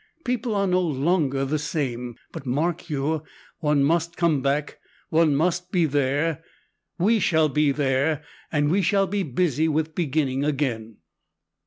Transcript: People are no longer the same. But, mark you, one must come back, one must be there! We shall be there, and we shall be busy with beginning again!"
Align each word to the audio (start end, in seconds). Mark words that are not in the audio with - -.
People 0.23 0.55
are 0.55 0.65
no 0.65 0.81
longer 0.81 1.45
the 1.45 1.59
same. 1.59 2.15
But, 2.31 2.43
mark 2.47 2.89
you, 2.89 3.21
one 3.59 3.83
must 3.83 4.17
come 4.17 4.41
back, 4.41 4.79
one 5.11 5.35
must 5.35 5.71
be 5.71 5.85
there! 5.85 6.43
We 6.97 7.19
shall 7.19 7.49
be 7.49 7.71
there, 7.71 8.23
and 8.51 8.71
we 8.71 8.81
shall 8.81 9.05
be 9.05 9.21
busy 9.21 9.67
with 9.67 9.93
beginning 9.93 10.43
again!" 10.43 10.97